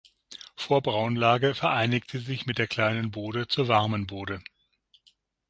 Vor 0.55 0.81
Braunlage 0.81 1.53
vereinigt 1.53 2.09
sie 2.09 2.17
sich 2.17 2.47
mit 2.47 2.57
der 2.57 2.65
Kleinen 2.65 3.11
Bode 3.11 3.47
zur 3.47 3.67
Warmen 3.67 4.07
Bode. 4.07 4.41